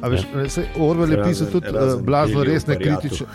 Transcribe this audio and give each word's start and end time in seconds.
A 0.00 0.08
veš, 0.08 0.26
se 0.48 0.66
Orwell 0.78 1.12
je 1.12 1.22
pisal 1.24 1.50
tudi 1.52 1.68
uh, 1.68 2.00
blazno 2.02 2.44
resne 2.44 2.78
kritične. 2.78 3.26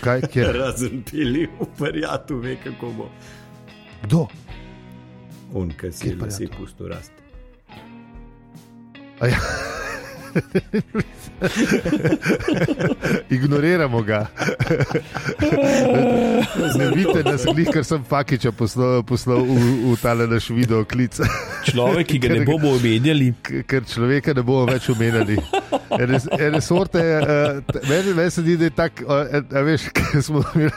Kaj, 0.00 0.22
razen 0.60 1.02
pili 1.10 1.46
v 1.60 1.68
verjatu, 1.80 2.38
ve 2.38 2.56
kako 2.64 2.92
bo. 2.96 3.10
Kdo? 4.02 4.26
On, 5.54 5.70
ki 5.70 5.92
si 5.92 6.08
jih 6.12 6.26
si 6.32 6.48
pustil 6.58 6.88
rasti. 6.88 7.22
Ja. 9.20 9.40
Ignoriramo 13.36 14.02
ga. 14.02 14.26
Ne 16.76 16.90
vidite, 16.94 17.22
da 17.22 17.38
sem 17.38 17.58
jih, 17.58 17.68
ker 17.72 17.84
sem 17.84 18.04
Fakiča 18.04 18.52
poslal, 18.56 19.02
poslal 19.06 19.42
v, 19.44 19.58
v 19.92 19.96
tale 20.02 20.26
naš 20.30 20.48
video 20.54 20.84
klic. 20.88 21.18
Človek, 21.68 22.06
ki 22.10 22.18
ga 22.22 22.28
ne 22.34 22.44
bomo 22.48 22.74
omenjali. 22.76 23.32
Ker 23.68 23.86
človeka 23.88 24.34
ne 24.36 24.42
bomo 24.46 24.66
več 24.70 24.88
omenjali. 24.92 25.38
Ene 26.38 26.60
sorte, 26.60 26.98
uh, 26.98 27.78
meni, 27.88 28.14
meni 28.14 28.30
se 28.30 28.42
zdi, 28.42 28.56
da 28.56 28.64
je 28.64 28.70
tako, 28.70 29.04
uh, 29.04 29.64
veš, 29.66 29.82
kaj 29.96 30.22
smo 30.22 30.42
imeli. 30.54 30.70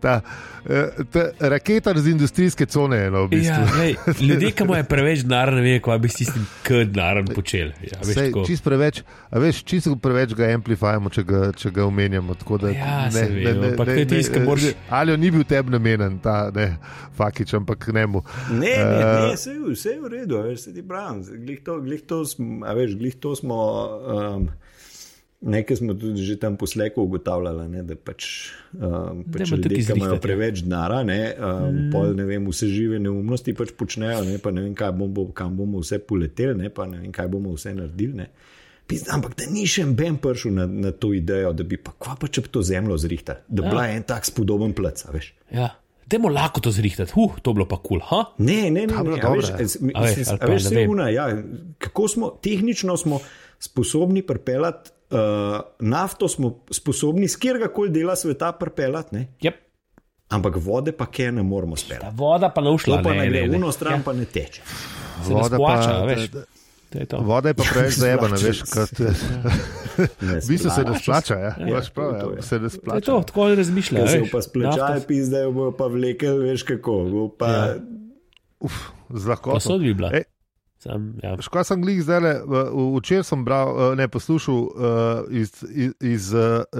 Ta, 0.00 0.20
uh, 0.64 1.04
ta 1.12 1.24
raketa 1.40 1.94
z 1.96 2.08
industrijske 2.14 2.66
cone. 2.66 3.10
No, 3.10 3.24
v 3.26 3.28
bistvu. 3.28 3.50
ja, 3.50 3.78
lej, 3.78 3.94
ljudje, 4.20 4.52
ki 4.52 4.62
imajo 4.68 4.84
preveč 4.90 5.18
denarja, 5.26 5.54
ne 5.58 5.62
vejo, 5.66 5.80
kaj 5.88 5.98
bi 5.98 6.08
s 6.12 6.16
tistim 6.22 6.46
denarjem 6.68 7.26
počeli. 7.34 7.72
Ja, 7.90 8.00
Sej, 8.06 8.32
čist 8.46 8.64
preveč, 8.64 9.02
veš, 9.32 9.59
čisto 9.66 9.92
preveč 10.00 10.34
ga 10.38 10.48
amplifajamo, 10.54 11.10
če 11.12 11.24
ga, 11.26 11.40
če 11.56 11.72
ga 11.74 11.84
omenjamo. 11.86 12.36
Da, 12.60 12.72
ja, 12.74 12.96
ne, 13.14 13.24
ne, 13.28 13.52
ne, 13.54 13.70
ne, 13.74 13.86
ne, 13.90 14.06
tisk, 14.08 14.36
ne, 14.36 14.44
moraš... 14.46 14.70
Ali 14.88 15.16
ni 15.20 15.30
bil 15.34 15.44
tebi 15.48 15.74
namenjen, 15.74 16.18
ta 16.24 16.38
ne, 16.54 16.72
fakič, 17.18 17.54
ampak 17.58 17.90
ne 17.96 18.06
mu. 18.06 18.24
Ne, 18.50 18.72
ne, 18.72 18.80
ne 18.80 19.04
uh, 19.04 19.34
vse, 19.34 19.54
vse 19.68 19.94
je 19.94 20.00
v 20.00 20.14
redu, 20.16 20.40
veš, 20.48 20.66
se 20.66 20.74
ti 20.76 20.84
pravim. 20.86 21.22
Glih 21.44 21.62
to, 21.66 21.78
glih 21.84 22.02
to 22.06 22.24
smo, 22.28 22.64
a 22.66 22.74
veš, 22.78 22.96
glih 23.00 23.16
to 23.20 23.36
smo. 23.38 23.60
Um, 24.16 24.50
Nekaj 25.40 25.76
smo 25.80 25.94
tudi 25.96 26.20
že 26.20 26.34
tam 26.36 26.56
posleku 26.60 27.00
ugotavljali, 27.00 27.64
ne, 27.72 27.82
da 27.88 27.94
pač, 27.96 28.50
um, 28.76 29.22
pač 29.24 29.48
ljudje, 29.48 29.78
ki 29.88 29.94
imajo 29.96 30.18
preveč 30.20 30.60
denara, 30.66 30.98
ne, 31.00 31.32
um, 31.32 31.62
mm. 31.64 31.86
pol, 31.94 32.12
ne 32.12 32.26
vem, 32.28 32.44
vse 32.52 32.68
žive 32.68 32.98
neumnosti 33.00 33.54
pač 33.56 33.72
počnejo, 33.72 34.20
ne, 34.28 34.36
pa 34.36 34.52
ne 34.52 34.66
vem, 34.66 34.76
bomo, 34.76 35.30
kam 35.32 35.56
bomo 35.56 35.80
vse 35.80 35.96
poleteli, 36.04 36.58
ne, 36.60 36.68
pa 36.68 36.84
ne 36.84 37.00
vem, 37.00 37.08
kaj 37.16 37.32
bomo 37.32 37.54
vse 37.56 37.72
naredili. 37.72 38.20
Ne. 38.20 38.28
Pizda, 38.90 39.14
ampak 39.14 39.36
da 39.38 39.46
ni 39.50 39.66
še 39.70 39.84
en 39.86 39.92
ben 39.98 40.16
prišel 40.22 40.56
na, 40.56 40.66
na 40.66 40.90
to 40.90 41.12
idejo, 41.14 41.52
da 41.56 41.66
bi 41.66 41.78
pa 41.78 41.94
kva 41.94 42.16
pa 42.18 42.30
če 42.30 42.44
bi 42.46 42.50
to 42.56 42.62
zemljo 42.66 42.98
zrihtali, 42.98 43.46
da 43.46 43.62
bi 43.62 43.68
ja. 43.68 43.74
bila 43.74 43.86
en 43.94 44.06
tak 44.08 44.26
spodoben 44.26 44.74
plec, 44.76 45.04
veš. 45.14 45.30
Ja. 45.54 45.70
Demo 46.10 46.26
lahko 46.32 46.58
to 46.64 46.72
zrihtati, 46.74 47.14
uh, 47.22 47.36
to 47.38 47.54
bilo 47.54 47.68
pa 47.70 47.78
kul. 47.78 48.02
Cool, 48.02 48.24
ne, 48.42 48.64
ne, 48.74 48.88
ne, 48.90 49.02
ne, 49.06 49.14
ne, 49.14 49.34
veš, 49.38 49.52
veš, 49.78 50.66
veš, 50.66 50.88
una, 50.90 51.06
ja, 51.14 51.28
kako 51.78 52.08
smo 52.10 52.32
tehnično 52.42 52.96
smo 52.98 53.20
sposobni 53.62 54.24
pripeljati 54.26 54.90
uh, 55.14 55.60
nafto, 55.78 56.28
smo 56.28 56.56
sposobni 56.70 57.28
z 57.30 57.38
kjerkoli 57.38 57.94
dela 57.94 58.16
sveta 58.18 58.52
pripeljati. 58.58 59.26
Yep. 59.46 59.66
Ampak 60.34 60.58
vode 60.62 60.92
pa 60.92 61.06
kaj 61.06 61.32
ne 61.38 61.42
moramo 61.42 61.76
speljati. 61.76 62.16
Voda 62.18 62.50
pa 62.54 62.62
ne 62.62 62.74
ušla, 62.74 63.02
pa 63.02 63.14
ne 63.14 63.28
gre, 63.30 63.46
uno 63.56 63.72
stran 63.72 64.00
ja. 64.00 64.02
pa 64.04 64.12
ne 64.12 64.24
teče. 64.24 64.62
Voda 65.28 65.58
pa 65.58 66.06
ne 66.06 66.26
teče. 66.90 67.20
Voda 67.26 67.52
je 67.52 67.54
pa 67.58 67.66
preveč 67.72 67.98
zajebana, 68.02 68.40
veš, 68.42 68.62
kot 68.70 69.00
je. 69.00 69.12
V 70.00 70.48
bistvu 70.48 70.70
se 70.70 70.84
ne 70.84 70.98
splača, 70.98 71.38
ja. 71.38 71.52
ja 71.68 71.82
prav, 71.94 72.34
ja. 72.36 72.42
se 72.42 72.58
ne 72.58 72.70
splača. 72.70 73.06
To, 73.06 73.22
tako 73.26 73.48
razmišljajo. 73.54 74.08
Se 74.08 74.22
pa 74.32 74.42
splačajo, 74.42 75.06
pizdajo, 75.08 75.52
bo 75.52 75.70
pa 75.76 75.86
vlekel, 75.92 76.42
veš 76.44 76.66
kako. 76.74 76.98
Pa... 77.38 77.48
Ja. 77.48 77.72
Uf, 78.60 78.82
z 79.08 79.26
lahkoto. 79.26 79.56
Pa 79.56 79.60
so 79.60 79.78
bi 79.78 79.94
bila. 79.94 80.12
E. 80.14 80.24
Sam, 80.80 81.18
ja. 81.22 81.34
Škoda 81.40 81.64
sem 81.68 81.82
glih 81.82 81.98
zdaj, 82.00 82.38
včeraj 82.96 83.24
sem 83.28 83.42
bral, 83.44 83.68
eh, 83.68 83.96
ne 84.00 84.06
poslušal 84.08 84.60
iz, 85.30 85.52
iz, 85.68 85.92
iz 86.00 86.30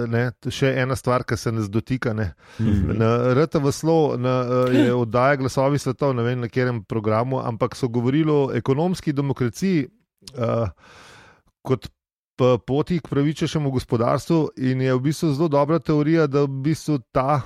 ne, 0.09 0.23
še 0.49 0.71
ena 0.81 0.97
stvar, 0.97 1.21
ki 1.21 1.37
se 1.37 1.53
nas 1.53 1.69
dotika. 1.69 2.13
Ne. 2.13 2.33
Mm 2.59 2.65
-hmm. 2.65 2.97
Na 2.97 3.33
RTV 3.43 3.71
Slo 3.71 4.17
na, 4.17 4.41
je 4.73 4.93
oddaja 4.93 5.35
glasovi 5.35 5.77
svetov, 5.77 6.15
ne 6.15 6.23
vem 6.23 6.39
na 6.39 6.47
katerem 6.47 6.83
programu, 6.83 7.39
ampak 7.45 7.75
so 7.75 7.87
govorili 7.87 8.31
o 8.31 8.49
ekonomski 8.53 9.13
demokraciji 9.13 9.87
uh, 10.35 10.69
kot 11.61 11.87
poti 12.65 12.99
k 12.99 13.07
pravičnejšemu 13.07 13.71
gospodarstvu, 13.71 14.49
in 14.57 14.81
je 14.81 14.93
v 14.93 14.99
bistvu 14.99 15.33
zelo 15.33 15.47
dobra 15.47 15.79
teorija, 15.79 16.27
da 16.27 16.41
v 16.41 16.61
bistvu 16.65 16.99
ta. 17.11 17.41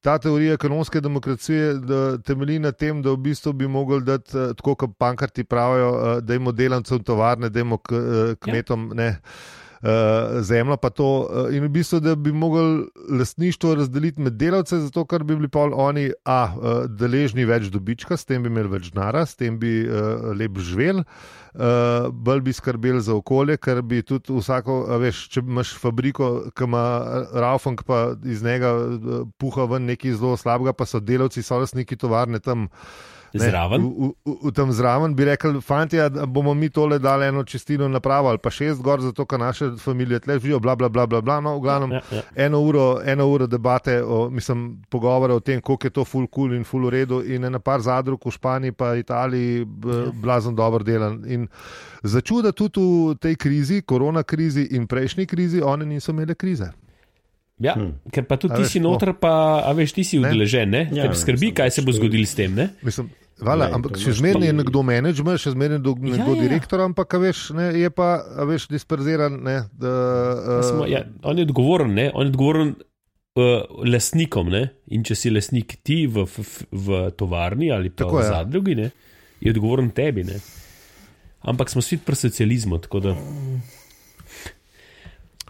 Ta 0.00 0.18
teorija 0.22 0.54
ekonomske 0.54 1.00
demokracije 1.00 1.74
temelji 2.22 2.58
na 2.58 2.70
tem, 2.72 3.02
da 3.02 3.10
v 3.10 3.16
bistvu 3.16 3.52
bi 3.52 3.66
mogli 3.68 4.04
dati, 4.04 4.38
eh, 4.38 4.54
tako 4.54 4.74
kot 4.74 4.90
pankarti 4.98 5.44
pravijo, 5.44 5.88
eh, 5.90 6.20
da 6.20 6.34
imamo 6.34 6.52
delavcem 6.52 7.02
tovarne, 7.02 7.48
da 7.48 7.60
imamo 7.60 7.78
kmetom. 8.40 8.92
Ja. 8.98 9.14
Eh, 9.82 10.42
zemljo, 10.42 10.76
pa 10.76 10.90
to. 10.90 11.28
Uh, 11.30 11.54
in 11.54 11.64
v 11.64 11.68
bistvu, 11.68 12.00
da 12.00 12.14
bi 12.14 12.32
mogli 12.32 12.86
lastništvo 13.18 13.74
razdeliti 13.74 14.20
med 14.20 14.32
delavce, 14.32 14.78
zato 14.78 15.04
ker 15.04 15.24
bi 15.24 15.36
bili 15.36 15.48
pa 15.48 15.66
oni 15.72 16.10
a, 16.24 16.38
uh, 16.56 16.84
deležni 16.88 17.44
več 17.44 17.68
dobička, 17.72 18.16
s 18.16 18.24
tem 18.24 18.42
bi 18.42 18.48
imeli 18.48 18.72
več 18.72 18.88
denara, 18.94 19.26
s 19.26 19.36
tem 19.36 19.58
bi 19.60 19.82
uh, 19.84 20.32
lep 20.32 20.56
živeli. 20.58 21.04
Uh, 21.56 22.08
bolj 22.12 22.40
bi 22.46 22.52
skrbeli 22.56 23.00
za 23.00 23.14
okolje, 23.16 23.58
ker 23.60 23.82
bi 23.82 24.00
tudi 24.02 24.32
vsako, 24.32 24.78
veš, 25.00 25.26
če 25.32 25.44
imaš 25.44 25.74
fabriko, 25.80 26.30
ki 26.56 26.64
ima 26.64 26.84
Raufang, 27.32 27.80
pa 27.84 28.14
iz 28.24 28.44
njega 28.44 28.72
puha 29.40 29.68
ven 29.68 29.88
nekaj 29.92 30.16
zelo 30.16 30.36
slabega, 30.40 30.72
pa 30.72 30.88
so 30.88 31.00
delavci, 31.00 31.44
so 31.44 31.60
lastniki 31.60 32.00
tovarne 32.00 32.40
tam. 32.40 32.70
Zraven. 33.38 33.82
V, 33.82 34.10
v, 34.24 34.36
v 34.48 34.52
tem 34.56 34.72
zraven 34.72 35.14
bi 35.16 35.24
rekel, 35.24 35.60
fanti, 35.60 36.00
bomo 36.26 36.54
mi 36.54 36.70
tole 36.70 36.98
dali 36.98 37.26
eno 37.26 37.44
čistino 37.44 37.88
napravo 37.88 38.28
ali 38.28 38.38
pa 38.38 38.50
šest 38.50 38.82
gor, 38.82 39.00
zato 39.00 39.26
ker 39.26 39.40
naše 39.40 39.70
družine 39.76 40.20
tle 40.20 40.38
živijo, 40.38 40.60
bla, 40.60 40.76
bla, 40.76 40.88
bla, 40.88 41.06
bla, 41.06 41.20
bla. 41.20 41.40
No, 41.40 41.56
v 41.58 41.60
glavnem, 41.60 41.92
ja, 41.92 42.00
ja. 42.12 42.22
Eno, 42.46 42.60
uro, 42.60 43.00
eno 43.04 43.26
uro 43.26 43.46
debate, 43.46 44.02
o, 44.02 44.30
mislim, 44.30 44.82
pogovore 44.88 45.34
o 45.34 45.40
tem, 45.40 45.60
koliko 45.60 45.86
je 45.86 45.90
to 45.90 46.04
full 46.04 46.26
cool 46.34 46.54
in 46.54 46.64
full 46.64 46.84
uredu 46.84 47.22
in 47.22 47.44
ena 47.44 47.58
par 47.58 47.80
zadrug 47.80 48.20
v 48.24 48.30
Španiji 48.30 48.72
pa 48.72 48.94
Italiji 48.96 49.60
ja. 49.60 49.66
blazno 50.12 50.52
dobro 50.52 50.84
delan. 50.84 51.22
In 51.26 51.48
začuda 52.02 52.52
tudi 52.52 52.80
v 52.80 53.14
tej 53.20 53.36
krizi, 53.36 53.82
korona 53.82 54.22
krizi 54.22 54.68
in 54.70 54.86
prejšnji 54.86 55.26
krizi, 55.26 55.62
oni 55.62 55.86
niso 55.86 56.12
imeli 56.12 56.34
krize. 56.34 56.72
Ja, 57.58 57.72
hmm. 57.72 58.12
Ker 58.12 58.26
pa 58.28 58.36
tudi 58.36 58.52
a 58.52 58.56
ti 58.56 58.66
veš, 58.66 58.72
si 58.76 58.80
noter, 58.84 59.14
pa 59.16 59.64
a 59.64 59.72
veš, 59.72 59.94
ti 59.96 60.04
si 60.04 60.18
udeležen, 60.20 60.74
ja, 60.92 61.08
skrbi, 61.08 61.54
kaj 61.56 61.70
se 61.72 61.82
bo 61.82 61.92
zgodilo 61.92 62.28
s 62.28 62.36
tem. 62.36 62.52
Mislim, 62.84 63.08
Vala, 63.36 63.68
ampak 63.76 63.98
še 64.00 64.14
zmeraj 64.16 64.48
je 64.48 64.52
nekdo 64.56 64.80
menedžer, 64.86 65.36
še 65.36 65.52
zmeraj 65.52 65.76
je 65.76 65.80
nekdo 65.82 65.92
ja, 66.08 66.20
ja. 66.22 66.36
direktor, 66.40 66.80
ampak 66.86 67.18
veš, 67.20 67.50
ne, 67.52 67.68
je 67.76 67.90
pa 67.92 68.24
veš, 68.48 68.64
disperziran. 68.72 69.36
Ne, 69.44 69.56
da, 69.76 69.92
uh, 70.56 70.60
smo, 70.64 70.86
ja, 70.88 71.02
on 71.20 71.36
je 71.36 71.44
odgovoren, 71.44 71.92
ne, 71.92 72.08
on 72.16 72.24
je 72.24 72.32
odgovoren 72.32 72.72
uh, 72.72 73.66
lastnikom. 73.84 74.48
Ne, 74.48 74.62
in 74.88 75.04
če 75.04 75.18
si 75.20 75.32
lastnik 75.34 75.76
ti 75.84 76.06
v, 76.08 76.24
v, 76.24 76.46
v 76.72 77.02
tovarni 77.12 77.68
ali 77.76 77.92
pa 77.92 78.06
tako, 78.06 78.22
v 78.22 78.24
zadrugi, 78.24 78.78
ne, 78.80 78.88
je 79.44 79.52
odgovoren 79.52 79.92
tebi. 79.92 80.24
Ne. 80.24 80.40
Ampak 81.44 81.68
smo 81.68 81.84
svet 81.84 82.08
pri 82.08 82.16
socializmu. 82.16 82.80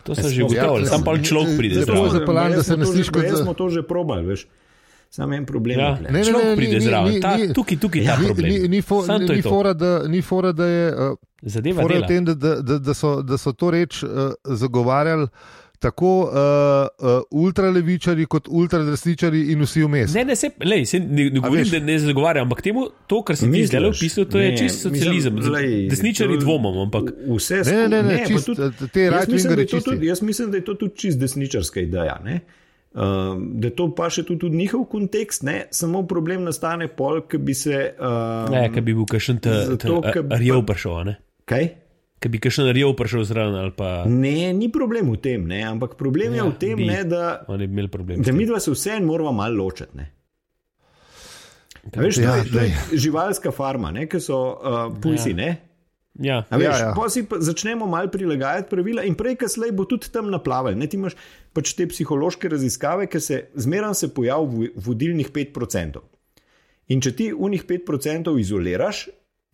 To 0.07 0.15
se 0.15 0.29
že 0.35 0.43
ugotovili, 0.43 0.91
sam 0.91 1.07
pa 1.07 1.15
človek 1.23 1.55
pride. 1.55 1.87
Zelo 1.87 2.11
zapaljen, 2.11 2.59
da 2.59 2.67
se 2.67 2.75
ne 2.75 2.87
sliši 2.87 3.15
kot 3.15 3.31
da 3.31 3.39
smo 3.47 3.55
to 3.55 3.71
že 3.71 3.87
probali. 3.87 4.27
Veš. 4.27 4.51
Samo 5.11 5.35
en 5.35 5.47
problem. 5.47 5.79
Ja. 5.79 5.99
Ne, 6.01 6.11
ne, 6.11 6.25
ne, 6.25 6.33
ne, 6.45 6.57
pride 6.57 6.81
zraven. 6.81 7.21
Tukaj, 7.55 7.79
tukaj 7.81 8.01
je 8.01 8.07
ta 8.07 8.17
problem. 8.27 8.53
Ni, 8.53 8.69
ni, 8.69 8.83
for, 8.83 9.05
ni, 9.21 9.29
ni, 9.35 9.43
fora, 9.43 9.73
da, 9.73 10.09
ni 10.09 10.23
fora, 10.23 10.53
da 10.53 10.67
je. 10.67 10.89
Uh, 10.95 11.17
Zadeva 11.43 11.83
je 11.83 12.01
v 12.01 12.09
tem, 12.09 12.25
da, 12.25 12.35
da, 12.35 12.79
da, 12.79 12.95
so, 12.95 13.23
da 13.23 13.39
so 13.39 13.53
to 13.53 13.71
reč 13.71 14.03
uh, 14.03 14.35
zagovarjali. 14.45 15.29
Tako 15.79 16.11
uh, 16.21 16.31
uh, 16.33 17.21
ultralevičari, 17.31 18.25
kot 18.27 18.49
ultradesničari, 18.49 19.43
in 19.53 19.61
vsi 19.61 19.83
vmes. 19.85 20.15
Ne, 20.15 20.25
ne, 20.25 20.37
se, 20.37 20.49
lej, 20.65 20.87
se 20.89 21.01
ne, 21.01 21.27
ne 21.31 21.41
govorim, 21.41 21.69
da 21.69 21.81
ne 21.85 21.99
zagovarjam, 22.01 22.49
ampak 22.49 22.63
temu, 22.65 22.87
to, 23.07 23.21
kar 23.23 23.37
si 23.37 23.51
ti 23.53 23.67
zdaj 23.69 23.91
opisal, 23.91 24.25
to 24.25 24.41
ne, 24.41 24.47
je 24.47 24.57
čist 24.63 24.87
socializem. 24.89 25.37
Desničari 25.91 26.39
dvomom, 26.41 26.79
ampak 26.87 27.13
vse 27.29 27.61
skupaj. 27.61 27.83
Ne, 27.83 27.89
ne, 27.93 28.03
ne, 28.03 28.15
ne, 28.17 28.25
čist, 28.27 28.49
tudi, 28.49 28.89
te 28.93 29.11
rajčne 29.13 29.59
reči. 29.61 29.83
Jaz 30.09 30.25
mislim, 30.25 30.51
da 30.51 30.63
je 30.63 30.65
to 30.65 30.75
tudi 30.81 30.97
čist 30.97 31.21
desničarska 31.21 31.85
ideja. 31.85 32.17
Ne? 32.25 32.41
Um, 32.97 33.51
da 33.61 33.69
to 33.77 33.91
pa 33.93 34.07
še 34.09 34.23
tudi 34.25 34.49
v 34.49 34.57
njihov 34.57 34.87
kontekst, 34.89 35.43
ne? 35.45 35.67
samo 35.69 36.01
problem 36.09 36.47
nastane 36.49 36.89
pol, 36.89 37.21
ki 37.29 37.37
bi 37.45 37.53
se. 37.53 37.91
Um, 38.01 38.49
ne, 38.55 38.63
ki 38.73 38.81
bi 38.81 38.95
bil 38.97 39.05
kakšen 39.11 39.43
rjev 39.45 40.63
prišel. 40.65 41.13
Kaj? 41.45 41.69
Ki 42.17 42.31
bi 42.33 42.41
kakšen 42.41 42.71
rjev 42.73 42.95
prišel 42.97 43.27
zraven. 43.29 43.69
Pa... 43.77 43.91
Ne, 44.09 44.49
ni 44.57 44.71
problem 44.73 45.13
v 45.13 45.21
tem, 45.21 45.45
ne? 45.45 45.61
ampak 45.69 45.99
problem 46.01 46.39
ja, 46.39 46.41
je 46.41 46.49
v 46.49 46.57
tem, 46.63 46.81
bi, 46.81 46.89
ne, 46.89 47.03
da, 47.05 47.45
da 47.45 48.33
mi 48.33 48.49
dva 48.49 48.63
se 48.65 48.73
vse 48.73 48.97
en 48.97 49.05
moramo 49.05 49.37
malo 49.37 49.67
ločiti. 49.67 50.09
Veš, 51.93 52.25
ja, 52.25 52.41
to 52.49 52.65
je 52.65 52.99
živalska 53.05 53.53
farma, 53.53 53.93
ki 54.09 54.25
so 54.25 54.41
uh, 54.57 54.89
pujsi. 55.05 55.37
Ja. 55.37 55.53
Ja. 56.23 56.43
Veš, 56.51 56.65
ja, 56.65 56.77
ja. 56.81 56.93
Pa 56.97 57.09
si 57.13 57.25
pa 57.29 57.39
začnemo 57.41 57.87
malo 57.91 58.09
prilagajati 58.13 58.71
pravila, 58.71 59.05
in 59.05 59.17
prej, 59.19 59.37
kasneje 59.43 59.75
bo 59.77 59.85
tudi 59.89 60.09
tam 60.13 60.31
naplaval. 60.33 60.77
Ti 60.77 60.97
imaš 60.97 61.17
pač 61.57 61.75
te 61.77 61.89
psihološke 61.91 62.49
raziskave, 62.53 63.09
ki 63.11 63.21
se 63.21 63.43
zmeraj 63.55 63.95
se 64.01 64.13
pojavljajo 64.15 64.73
v 64.77 64.87
vodilnih 64.89 65.31
5%. 65.33 66.03
In 66.95 67.03
če 67.03 67.13
ti 67.19 67.31
unih 67.35 67.65
5% 67.67 68.37
izoliraš, 68.41 69.07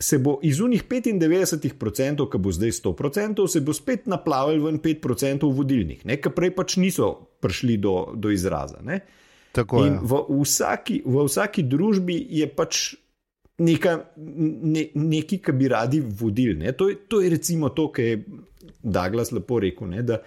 se 0.02 0.18
bo 0.18 0.38
iz 0.42 0.60
unih 0.60 0.84
95%, 0.88 2.26
ki 2.30 2.38
bo 2.42 2.52
zdaj 2.52 2.74
100%, 2.78 3.46
se 3.48 3.60
bo 3.60 3.74
spet 3.76 4.08
naplavil 4.10 4.64
ven 4.66 4.80
5% 4.82 5.50
vodilnih, 5.56 6.02
ki 6.02 6.32
prej 6.34 6.54
pač 6.56 6.76
niso 6.82 7.12
prišli 7.40 7.78
do, 7.80 8.12
do 8.14 8.32
izraza. 8.34 8.82
Ne? 8.82 9.00
Tako 9.52 9.84
je. 9.84 9.94
V 10.02 10.20
vsaki, 10.42 11.02
v 11.04 11.26
vsaki 11.28 11.64
družbi 11.68 12.16
je 12.40 12.48
pač 12.48 12.82
neka, 13.62 13.96
ne, 14.16 14.86
nekaj, 14.94 15.42
kar 15.46 15.56
bi 15.58 15.68
radi 15.70 16.00
vodili. 16.00 16.72
To, 16.78 16.88
to 17.08 17.20
je 17.22 17.30
recimo 17.32 17.70
to, 17.76 17.88
kar 17.92 18.04
je 18.04 18.24
Douglas 18.82 19.32
lepo 19.32 19.60
rekel. 19.62 19.92
Ne, 19.92 20.18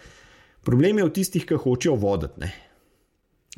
problem 0.65 1.01
je 1.01 1.09
v 1.09 1.13
tistih, 1.15 1.45
ki 1.47 1.59
hočejo 1.61 1.95
voditi. 1.99 2.51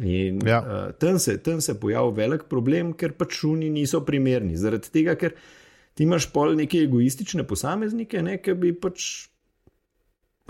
In 0.05 0.41
ja. 0.45 0.59
uh, 0.61 0.91
tam 0.99 1.19
se, 1.19 1.39
se 1.59 1.79
pojavlja 1.79 2.15
velik 2.17 2.43
problem, 2.49 2.93
ker 2.93 3.15
pač 3.17 3.39
šuni 3.39 3.69
niso 3.73 4.03
primerni. 4.05 4.57
Zaradi 4.57 4.91
tega, 4.93 5.15
ker 5.17 5.33
ti 5.97 6.05
imaš 6.05 6.29
pol 6.33 6.53
neke 6.57 6.83
egoistične 6.85 7.47
posameznike, 7.49 8.21
ne, 8.21 8.37
ki 8.41 8.53
bi 8.61 8.75
pač 8.77 9.07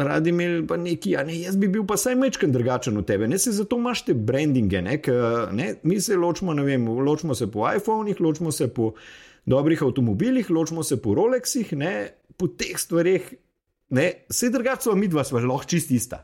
radi 0.03 0.29
imeli 0.29 0.67
pa 0.67 0.77
neki, 0.77 1.15
a 1.17 1.23
ne, 1.25 1.39
jaz 1.41 1.57
bi 1.57 1.67
bil 1.67 1.85
pa 1.87 1.97
saj 1.97 2.15
mečken 2.15 2.51
drugačen 2.53 2.97
od 2.97 3.07
tebe, 3.07 3.27
ne 3.27 3.39
se 3.41 3.51
zato 3.51 3.79
imaš 3.79 4.03
te 4.05 4.13
brandinge, 4.13 4.81
ne, 4.81 4.99
k, 5.01 5.15
ne, 5.51 5.73
mi 5.83 5.99
se 6.01 6.15
ločimo, 6.15 6.53
ne 6.53 6.63
vem, 6.63 6.87
ločimo 6.87 7.35
se 7.35 7.49
po 7.51 7.65
iPhonih, 7.75 8.21
ločimo 8.21 8.51
se 8.51 8.67
po 8.73 8.91
dobrih 9.45 9.83
avtomobilih, 9.83 10.49
ločimo 10.49 10.83
se 10.83 11.01
po 11.01 11.15
Rolexih, 11.17 11.73
ne, 11.73 11.93
po 12.37 12.47
teh 12.47 12.77
stvareh, 12.77 13.33
ne, 13.89 14.07
vse 14.29 14.51
drugače 14.53 14.89
so 14.89 14.95
mi 14.95 15.09
dva, 15.09 15.25
sva 15.25 15.41
lahko 15.41 15.71
čist 15.73 15.91
ista. 15.91 16.21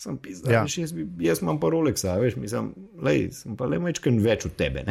Sem 0.00 0.16
pisal, 0.18 0.50
ja. 0.50 0.64
jaz, 0.64 0.94
jaz 1.20 1.42
imam 1.44 1.60
pa 1.60 1.70
Rolexa, 1.70 2.16
veš, 2.18 2.40
mislim, 2.40 2.72
lej, 3.04 3.26
sem 3.36 3.56
pa 3.56 3.68
le 3.68 3.78
mečken 3.78 4.18
več 4.24 4.48
od 4.48 4.56
tebe. 4.58 4.86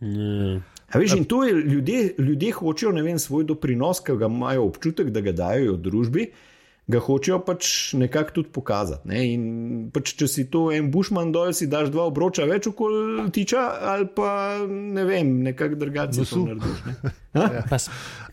Mm. 0.00 0.60
Veš, 0.94 1.16
in 1.18 1.24
to 1.28 1.42
je, 1.44 1.56
ljudje, 1.58 2.14
ljudje 2.22 2.52
hočejo 2.54 2.92
vem, 3.02 3.18
svoj 3.18 3.44
doprinos, 3.50 3.98
ki 4.00 4.14
ga 4.16 4.30
imajo 4.30 4.70
občutek, 4.70 5.10
da 5.12 5.20
ga 5.26 5.34
dajo 5.36 5.74
družbi, 5.76 6.30
uh, 6.30 6.44
ga 6.88 7.00
hočejo 7.04 7.38
pač 7.44 7.92
nekako 8.00 8.32
tudi 8.38 8.48
pokazati. 8.52 9.08
Ne? 9.08 9.20
In 9.34 9.42
pač, 9.92 10.14
če 10.16 10.28
si 10.30 10.44
to 10.48 10.68
en 10.72 10.88
bušman 10.92 11.32
dol, 11.34 11.52
si 11.52 11.68
daš 11.68 11.90
dva 11.92 12.06
obroča 12.08 12.46
več 12.48 12.70
okoli 12.70 13.28
tiča, 13.34 13.64
ali 13.92 14.08
pa 14.16 14.30
ne 14.64 15.04
vem, 15.04 15.34
nekako 15.44 15.76
drugače 15.84 16.24
to 16.24 16.44
narediš. 16.46 16.84
Ne? 16.88 17.16
Ja. 17.38 17.60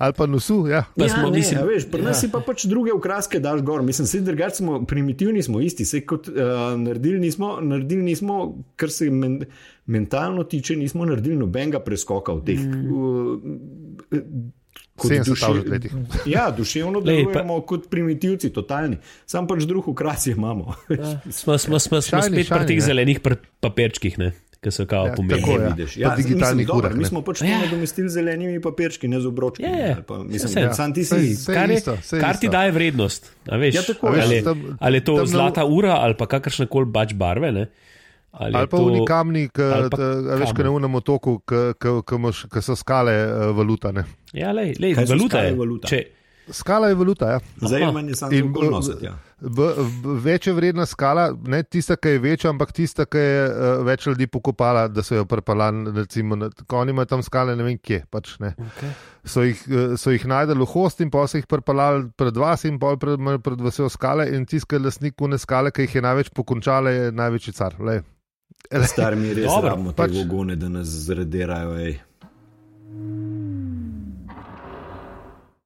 Ali 0.01 0.15
pa 0.17 0.25
nosu, 0.25 0.55
ja. 0.71 0.79
Pa 0.95 1.05
ja, 1.05 1.17
ne, 1.19 1.29
mislim, 1.35 1.59
ja, 1.59 1.65
veš, 1.67 1.83
pri 1.91 2.01
nas 2.01 2.15
ja. 2.15 2.21
si 2.23 2.29
pa 2.31 2.39
pač 2.41 2.63
druge 2.65 2.93
ukraske 2.95 3.37
daš 3.43 3.61
gor. 3.61 3.83
Mislim, 3.85 4.07
vsi 4.07 4.21
drugače 4.25 4.63
smo 4.63 4.79
primitivni, 4.87 5.43
smo 5.45 5.59
isti, 5.61 5.85
vse 5.85 6.01
kot 6.09 6.31
uh, 6.31 6.73
naredili 6.79 7.19
nismo, 7.21 7.59
naredili 7.61 8.07
nismo, 8.07 8.39
kar 8.79 8.89
se 8.89 9.11
men, 9.13 9.43
mentalno 9.85 10.47
tiče, 10.49 10.79
nismo 10.79 11.05
naredili 11.05 11.37
nobenega 11.37 11.83
preskoka 11.85 12.33
v 12.39 12.45
teh. 12.47 12.65
Mm. 12.65 12.95
Uh, 12.95 14.64
kot 14.97 15.11
duševno. 15.25 15.79
Ja, 16.35 16.51
duševno 16.57 17.01
delujemo 17.01 17.59
kot 17.61 17.89
primitivci, 17.89 18.49
totalni. 18.53 18.97
Sam 19.25 19.47
pač 19.47 19.67
drug 19.67 19.87
ukras 19.91 20.27
imamo. 20.31 20.73
Ja, 20.95 21.19
smo 21.31 21.57
smo, 21.57 21.79
smo, 21.79 22.01
smo 22.01 22.21
spet 22.23 22.49
pri 22.49 22.67
teh 22.67 22.81
zelenih 22.83 23.21
papirčkih. 23.59 24.19
Ne? 24.21 24.31
Ki 24.65 24.71
so 24.73 24.85
kao 24.89 25.11
ja, 25.11 25.13
pomembni. 25.13 25.43
Tako 25.43 25.57
je, 25.59 25.67
vidiš. 25.69 25.97
Ja, 26.01 26.15
digitalni 26.17 26.65
kurek. 26.65 26.95
Mi 26.97 27.05
smo 27.05 27.21
pač 27.21 27.43
to 27.43 27.45
ja. 27.45 27.59
nadomestili 27.61 28.09
z 28.09 28.17
zelenimi 28.17 28.61
papirčki, 28.61 29.09
ne 29.11 29.19
z 29.21 29.29
obročki. 29.29 29.65
Ja, 29.67 29.97
mislim, 30.25 30.63
ja. 30.63 30.73
sam 30.73 30.93
ti 30.95 31.03
si. 31.05 31.35
Kar, 31.45 31.69
je, 31.69 31.81
kar 32.17 32.39
ti 32.41 32.49
daje 32.49 32.73
vrednost. 32.73 33.29
Veš, 33.45 33.75
ja, 33.75 33.83
tako, 33.85 34.15
ali, 34.15 34.39
ja. 34.41 34.55
ali 34.79 35.01
je 35.01 35.05
to 35.05 35.17
tam, 35.21 35.27
zlata 35.29 35.65
ura 35.69 35.99
ali 36.01 36.17
pa 36.17 36.25
kakršne 36.31 36.65
koli 36.71 36.89
bač 36.89 37.13
barve. 37.13 37.51
Ne? 37.53 37.67
Ali, 38.35 38.55
ali 38.55 38.67
pa 38.67 38.81
v 38.83 38.91
neki 38.91 39.07
kamni, 39.07 39.45
veš, 39.47 40.51
kaj 40.51 40.65
ne 40.67 40.73
v 40.73 40.81
enem 40.81 40.99
otoku, 40.99 41.37
ki 41.47 42.61
so 42.65 42.75
skale 42.75 43.15
uh, 43.15 43.47
valuta. 43.55 43.93
Ne? 43.95 44.03
Ja, 44.35 44.51
lej, 44.51 44.75
lej, 44.83 44.97
valuta 45.07 45.45
je 45.45 45.55
valuta. 45.55 45.91
Če... 45.91 46.03
Skala 46.51 46.87
je 46.87 46.95
valuta. 46.95 47.29
Ja. 47.31 47.39
Zdaj 47.57 47.81
je 47.81 48.15
samo 48.15 48.69
nositi. 48.71 49.05
Ja. 49.05 49.15
Večja 50.23 50.53
vredna 50.53 50.85
skala, 50.85 51.33
ne 51.47 51.63
tista, 51.63 51.95
ki 51.95 52.09
je 52.09 52.19
večja, 52.19 52.49
ampak 52.49 52.71
tista, 52.71 53.05
ki 53.05 53.17
je 53.17 53.47
uh, 53.49 53.81
več 53.85 54.05
ljudi 54.05 54.27
pokopala, 54.27 54.85
da 54.87 55.03
so 55.03 55.15
jo 55.15 55.25
prepalali. 55.25 55.95
Ko 56.67 56.83
oni 56.83 56.93
imajo 56.93 57.09
tam 57.15 57.23
skale, 57.25 57.55
ne 57.55 57.65
vem 57.65 57.79
kje. 57.81 58.03
Pač, 58.11 58.35
ne. 58.43 58.53
Okay. 58.67 58.93
So 59.25 59.41
jih, 59.47 59.63
uh, 59.71 59.95
jih 59.97 60.27
najdeli 60.29 60.61
v 60.61 60.69
host 60.75 61.01
in 61.01 61.09
pa 61.09 61.25
so 61.25 61.41
jih 61.41 61.49
prepalali 61.49 62.11
pred 62.17 62.37
vas 62.37 62.67
in 62.69 62.77
pol 62.79 62.99
pred, 63.01 63.17
pred 63.43 63.65
vse 63.65 63.89
skale. 63.89 64.29
In 64.37 64.45
tiskal 64.45 64.85
lasnik 64.85 65.17
une 65.25 65.41
skale, 65.41 65.73
ki 65.73 65.87
jih 65.87 65.97
je 65.97 66.05
največ 66.05 66.35
pokončale, 66.35 66.93
je 66.93 67.15
največji 67.15 67.57
car. 67.57 67.79
Lej. 67.79 68.03
Star 68.87 69.15
mi 69.15 69.33
res 69.33 69.45
Dobro, 69.45 69.69
rabimo 69.69 69.93
pač... 69.93 70.11
te 70.11 70.17
vogone, 70.17 70.55
da 70.55 70.69
nas 70.69 70.87
zradirajo. 70.87 71.77
Ej. 71.79 71.99